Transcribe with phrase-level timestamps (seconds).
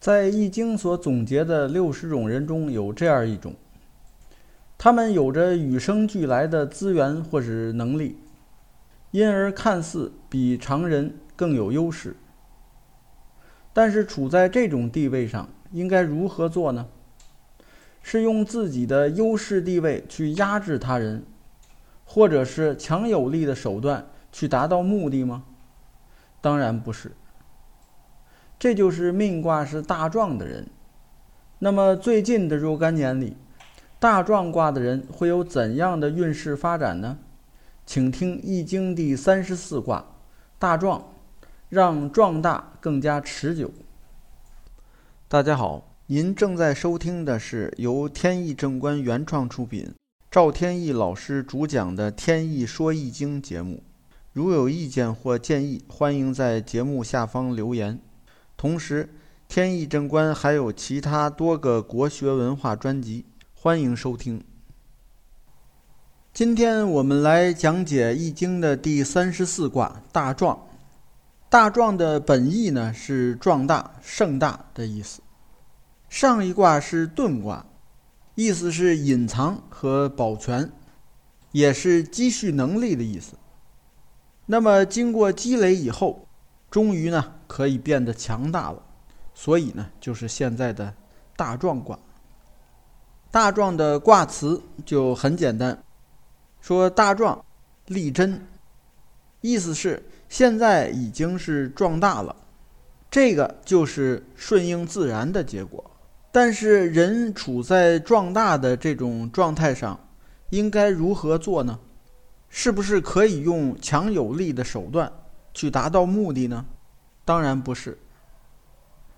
[0.00, 3.54] 在《易经》所总结的六十种人中有这样一种，
[4.78, 8.16] 他们有着与生俱来的资源或是能力，
[9.10, 12.16] 因而看似比常人更有优势。
[13.74, 16.88] 但是处在这种地位上，应该如何做呢？
[18.02, 21.22] 是用自己的优势地位去压制他人，
[22.06, 25.44] 或者是强有力的手段去达到目的吗？
[26.40, 27.12] 当然不是。
[28.60, 30.68] 这就是命卦是大壮的人。
[31.60, 33.34] 那么最近的若干年里，
[33.98, 37.16] 大壮卦的人会有怎样的运势发展呢？
[37.86, 40.04] 请听《易经》第三十四卦
[40.58, 41.02] 大壮，
[41.70, 43.70] 让壮大更加持久。
[45.26, 49.90] 大家好，您正在收听的是由天意正观原创出品，
[50.30, 53.82] 赵天意老师主讲的《天意说易经》节目。
[54.34, 57.98] 如有意见或建议，欢迎在节目下方留言。
[58.60, 59.08] 同时，
[59.48, 64.44] 天意正观还有其他多个国学文化专辑，欢迎收听。
[66.34, 70.66] 今天我们来讲解《易经》的第三十四卦大壮。
[71.48, 75.22] 大壮的本意呢是壮大、盛大的意思。
[76.10, 77.64] 上一卦是遁卦，
[78.34, 80.70] 意思是隐藏和保全，
[81.52, 83.38] 也是积蓄能力的意思。
[84.44, 86.28] 那么经过积累以后，
[86.70, 87.36] 终于呢。
[87.50, 88.80] 可以变得强大了，
[89.34, 90.94] 所以呢，就是现在的
[91.34, 91.98] 大壮卦。
[93.28, 95.76] 大壮的卦辞就很简单，
[96.60, 97.44] 说大壮，
[97.86, 98.46] 力真，
[99.40, 102.36] 意思是现在已经是壮大了，
[103.10, 105.90] 这个就是顺应自然的结果。
[106.30, 109.98] 但是人处在壮大的这种状态上，
[110.50, 111.80] 应该如何做呢？
[112.48, 115.12] 是不是可以用强有力的手段
[115.52, 116.64] 去达到目的呢？
[117.30, 117.96] 当然不是。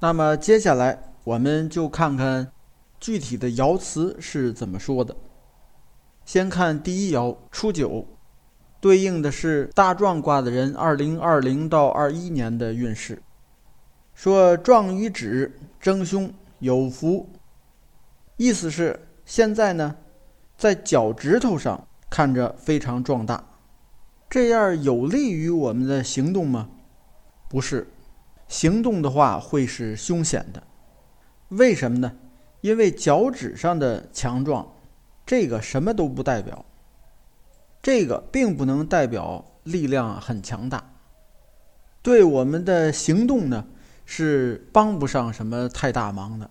[0.00, 2.52] 那么接下来我们就看看
[3.00, 5.16] 具体的爻辞是怎么说的。
[6.26, 8.06] 先看第一爻初九，
[8.78, 13.22] 对应的是大壮卦的人二零二零到二一年的运势。
[14.12, 17.26] 说壮于指，争凶有福，
[18.36, 19.96] 意思是现在呢，
[20.58, 23.42] 在脚趾头上看着非常壮大，
[24.28, 26.68] 这样有利于我们的行动吗？
[27.48, 27.86] 不是。
[28.48, 30.62] 行动的话会是凶险的，
[31.48, 32.16] 为什么呢？
[32.60, 34.74] 因为脚趾上的强壮，
[35.26, 36.64] 这个什么都不代表，
[37.82, 40.92] 这个并不能代表力量很强大，
[42.02, 43.66] 对我们的行动呢
[44.06, 46.50] 是帮不上什么太大忙的，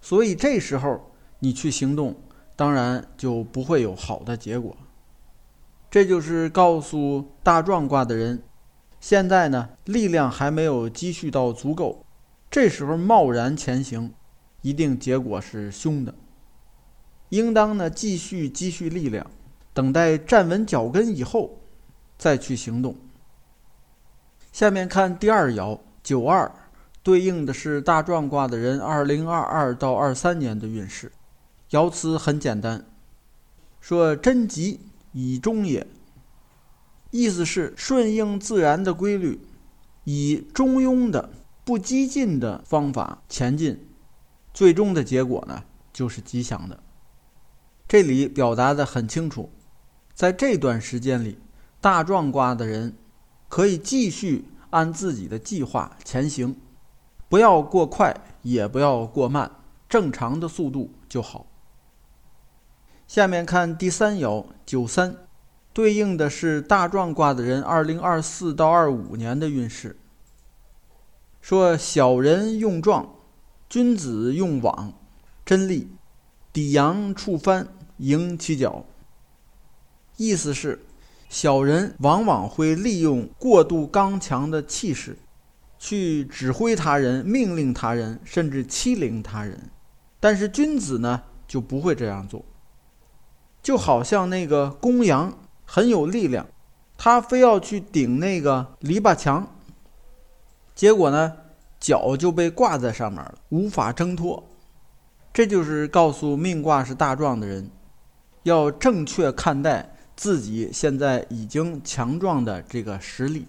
[0.00, 2.14] 所以这时候你去行动，
[2.54, 4.76] 当然就不会有好的结果。
[5.90, 8.42] 这就是告诉大壮卦的人。
[9.00, 12.04] 现在呢，力量还没有积蓄到足够，
[12.50, 14.12] 这时候贸然前行，
[14.62, 16.14] 一定结果是凶的。
[17.28, 19.30] 应当呢继续积蓄力量，
[19.72, 21.58] 等待站稳脚跟以后，
[22.16, 22.96] 再去行动。
[24.50, 26.50] 下面看第二爻九二，
[27.02, 31.12] 对应的是大壮卦的人二零二二到二三年的运势。
[31.70, 32.84] 爻辞很简单，
[33.80, 34.80] 说贞吉
[35.12, 35.86] 以终也。
[37.10, 39.40] 意思是顺应自然的规律，
[40.04, 41.30] 以中庸的、
[41.64, 43.88] 不激进的方法前进，
[44.52, 46.82] 最终的结果呢就是吉祥的。
[47.86, 49.50] 这里表达的很清楚，
[50.12, 51.38] 在这段时间里，
[51.80, 52.94] 大壮卦的人
[53.48, 56.54] 可以继续按自己的计划前行，
[57.30, 59.50] 不要过快，也不要过慢，
[59.88, 61.46] 正常的速度就好。
[63.06, 65.27] 下面看第三爻九三。
[65.78, 69.96] 对应的是大壮卦的人，二零二四到二五年的运势。
[71.40, 73.14] 说小人用壮，
[73.68, 74.92] 君子用往，
[75.46, 75.88] 真利，
[76.52, 77.68] 抵阳触翻，
[77.98, 78.84] 迎其角。
[80.16, 80.84] 意思是，
[81.28, 85.16] 小人往往会利用过度刚强的气势，
[85.78, 89.70] 去指挥他人、命令他人，甚至欺凌他人。
[90.18, 92.44] 但是君子呢，就不会这样做。
[93.62, 95.38] 就好像那个公羊。
[95.70, 96.46] 很有力量，
[96.96, 99.46] 他非要去顶那个篱笆墙，
[100.74, 101.30] 结果呢，
[101.78, 104.42] 脚就被挂在上面了，无法挣脱。
[105.30, 107.70] 这就是告诉命卦是大壮的人，
[108.44, 113.46] 要正确看待自己现在已经强壮的这个实力。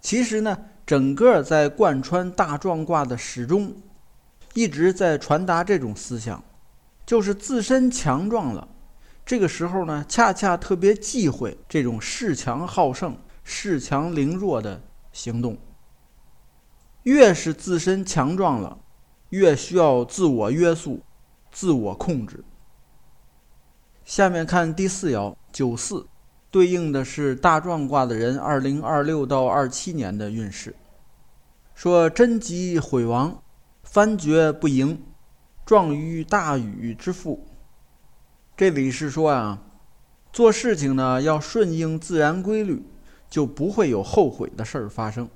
[0.00, 3.72] 其实呢，整个在贯穿大壮卦的始终，
[4.54, 6.42] 一直在传达这种思想，
[7.06, 8.66] 就是自身强壮了。
[9.26, 14.80] 这个时候呢，恰恰特别忌讳这种恃强好胜、恃强凌弱的
[15.12, 15.58] 行动。
[17.02, 18.78] 越是自身强壮了，
[19.30, 21.02] 越需要自我约束、
[21.50, 22.44] 自我控制。
[24.04, 26.06] 下面看第四爻九四，
[26.52, 30.76] 对应的是大壮卦的人二零二六到二七年的运势。
[31.74, 33.42] 说贞吉毁亡，
[33.82, 35.04] 翻厥不盈，
[35.64, 37.44] 壮于大禹之父。
[38.56, 39.62] 这里是说啊，
[40.32, 42.82] 做事情呢要顺应自然规律，
[43.28, 45.28] 就不会有后悔的事儿发生。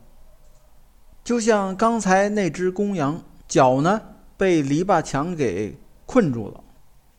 [1.22, 4.00] 就像刚才那只公羊，脚呢
[4.38, 6.64] 被篱笆墙给困住了，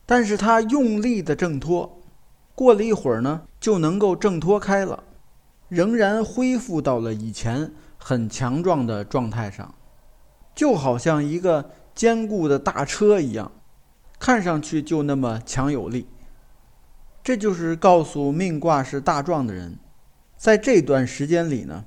[0.04, 2.00] 但是它用力的挣脱，
[2.56, 5.04] 过了一会儿呢就能够挣脱开了，
[5.68, 7.72] 仍然恢复到了以前。
[8.04, 9.72] 很强壮的状态上，
[10.56, 13.52] 就好像一个坚固的大车一样，
[14.22, 16.06] 看上去就那么强有力。
[17.24, 19.80] 这就是告诉命卦是大壮的人，
[20.36, 21.84] 在这段时间里呢，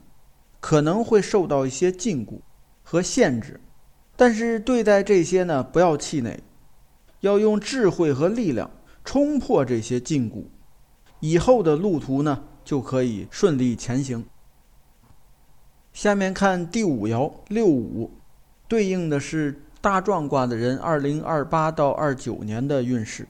[0.60, 2.42] 可能会受到一些禁锢
[2.84, 3.62] 和限制，
[4.18, 6.44] 但是对待这些呢，不要气馁，
[7.22, 8.70] 要用智慧和力量
[9.06, 10.44] 冲破这些禁锢，
[11.22, 14.26] 以后的路途呢，就可以顺利前行。
[15.94, 18.12] 下面看第五爻六五，
[18.68, 23.28] 对应的是大壮卦的人二零二八到二九年的运势。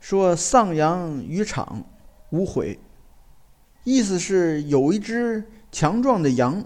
[0.00, 1.84] 说丧羊于场，
[2.30, 2.76] 无悔，
[3.84, 6.64] 意思是有一只强壮的羊，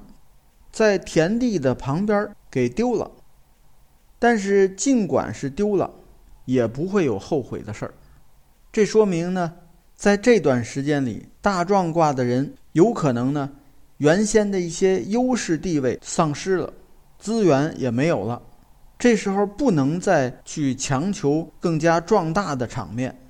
[0.73, 3.11] 在田地的旁边给丢了，
[4.19, 5.91] 但是尽管是丢了，
[6.47, 7.93] 也不会有后悔的事儿。
[8.73, 9.53] 这说明呢，
[9.95, 13.53] 在这段时间里，大壮卦的人有可能呢。
[13.99, 16.73] 原先的一些优势地位丧失了，
[17.19, 18.41] 资源也没有了，
[18.99, 23.29] 这时候不能再去强求更加壮大的场面，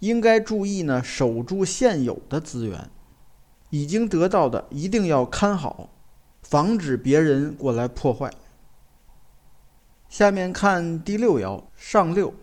[0.00, 2.90] 应该注意呢，守住现有的资源，
[3.70, 5.88] 已经得到的一定要看好，
[6.42, 8.30] 防止别人过来破坏。
[10.10, 12.34] 下面看第六爻上六，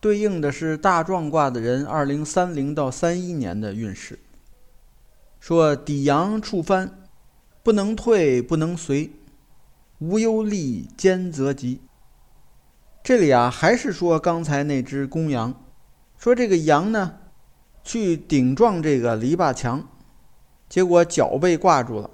[0.00, 4.18] 对应的是大壮卦的人二零三零到三一年的运势。
[5.38, 6.98] 说抵阳触翻，
[7.62, 9.12] 不能退，不能随，
[9.98, 11.80] 无忧利，兼则吉。
[13.02, 15.54] 这里啊，还是说刚才那只公羊，
[16.18, 17.16] 说这个羊呢，
[17.82, 19.88] 去顶撞这个篱笆墙，
[20.68, 22.10] 结果脚被挂住了，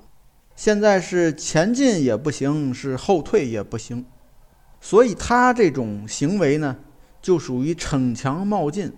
[0.54, 4.06] 现在是前进也不行，是后退也不行，
[4.80, 6.76] 所以他这种行为呢，
[7.20, 8.92] 就属于逞强冒进，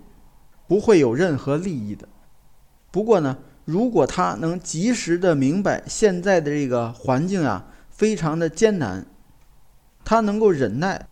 [0.67, 2.07] 不会有任何利益的。
[2.91, 3.37] 不过呢。
[3.65, 9.05] 如果他能及时的明白现在的这个环境啊，非常的艰难，
[10.03, 11.07] 他能够忍耐，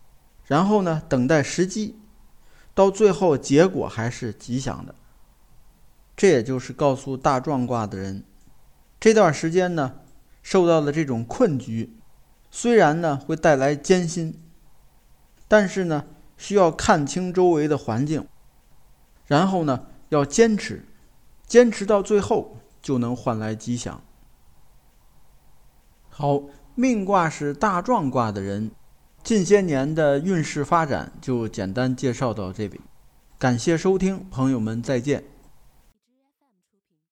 [0.48, 1.96] 然后呢，等待时机，
[2.74, 4.94] 到最后结果还是吉祥的。
[6.16, 8.24] 这也就是告诉大壮卦的人，
[8.98, 10.00] 这段时间呢，
[10.42, 11.96] 受到的这种困局，
[12.50, 14.42] 虽然呢会带来艰辛，
[15.46, 16.06] 但是呢，
[16.36, 18.26] 需要看清周围的环境，
[19.26, 20.84] 然后呢，要坚持。
[21.46, 24.02] 坚持到最后，就能换来吉祥。
[26.10, 26.42] 好，
[26.74, 28.70] 命卦是大壮卦的人，
[29.22, 32.80] 近些年的运势发展就简单介绍到这里。
[33.38, 35.22] 感谢收听，朋友们再见。